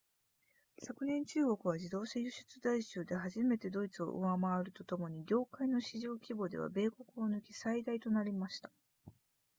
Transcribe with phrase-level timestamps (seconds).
[0.81, 8.71] 昨年中国は自動車輸出台数で初めてドイツを上回るとともに業界の市場規模では米国を抜き最大となりました